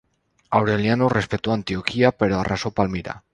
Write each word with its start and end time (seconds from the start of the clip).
Aureliano 0.49 1.09
respetó 1.09 1.53
Antioquia 1.53 2.11
pero 2.11 2.39
arrasó 2.39 2.71
Palmira. 2.71 3.23